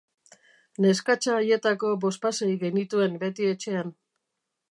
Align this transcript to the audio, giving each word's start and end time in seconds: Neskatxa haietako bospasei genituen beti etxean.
Neskatxa 0.85 1.35
haietako 1.41 1.91
bospasei 2.07 2.49
genituen 2.65 3.21
beti 3.25 3.53
etxean. 3.53 3.93